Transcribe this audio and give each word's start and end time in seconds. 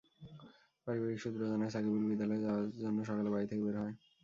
পারিবারিক 0.87 1.19
সূত্র 1.23 1.41
জানায়, 1.51 1.71
সাকিবুল 1.73 2.03
বিদ্যালয়ে 2.09 2.43
যাওয়ার 2.45 2.65
জন্য 2.81 2.97
সকালে 3.09 3.29
বাড়ি 3.33 3.45
থেকে 3.49 3.61
বের 3.65 3.75
হয়। 3.81 3.95